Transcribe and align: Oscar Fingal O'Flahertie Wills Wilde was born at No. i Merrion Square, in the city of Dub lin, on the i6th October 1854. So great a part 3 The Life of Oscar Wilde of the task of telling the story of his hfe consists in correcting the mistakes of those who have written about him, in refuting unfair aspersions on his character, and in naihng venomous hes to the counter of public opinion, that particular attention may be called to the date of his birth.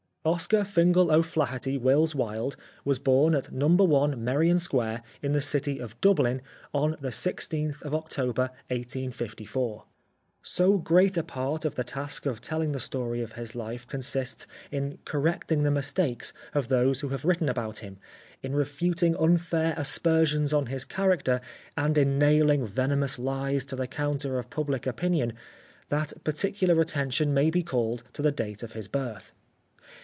Oscar 0.23 0.63
Fingal 0.65 1.09
O'Flahertie 1.11 1.79
Wills 1.79 2.13
Wilde 2.13 2.55
was 2.85 2.99
born 2.99 3.33
at 3.33 3.51
No. 3.51 3.73
i 4.03 4.15
Merrion 4.15 4.59
Square, 4.59 5.01
in 5.23 5.31
the 5.33 5.41
city 5.41 5.79
of 5.79 5.99
Dub 5.99 6.19
lin, 6.19 6.43
on 6.75 6.91
the 7.01 7.07
i6th 7.09 7.81
October 7.91 8.51
1854. 8.67 9.83
So 10.43 10.77
great 10.77 11.17
a 11.17 11.23
part 11.23 11.63
3 11.63 11.69
The 11.71 11.71
Life 11.71 11.71
of 11.71 11.71
Oscar 11.71 11.71
Wilde 11.71 11.71
of 11.71 11.75
the 11.75 11.83
task 11.83 12.25
of 12.27 12.39
telling 12.39 12.71
the 12.71 12.79
story 12.79 13.21
of 13.23 13.31
his 13.31 13.53
hfe 13.53 13.87
consists 13.87 14.45
in 14.69 14.99
correcting 15.05 15.63
the 15.63 15.71
mistakes 15.71 16.33
of 16.53 16.67
those 16.67 16.99
who 16.99 17.09
have 17.09 17.25
written 17.25 17.49
about 17.49 17.79
him, 17.79 17.97
in 18.43 18.53
refuting 18.53 19.15
unfair 19.17 19.73
aspersions 19.75 20.53
on 20.53 20.67
his 20.67 20.85
character, 20.85 21.41
and 21.75 21.97
in 21.97 22.19
naihng 22.19 22.67
venomous 22.67 23.15
hes 23.15 23.65
to 23.65 23.75
the 23.75 23.87
counter 23.87 24.37
of 24.37 24.51
public 24.51 24.85
opinion, 24.85 25.33
that 25.89 26.13
particular 26.23 26.79
attention 26.79 27.33
may 27.33 27.49
be 27.49 27.63
called 27.63 28.03
to 28.13 28.21
the 28.21 28.31
date 28.31 28.61
of 28.61 28.73
his 28.73 28.87
birth. 28.87 29.33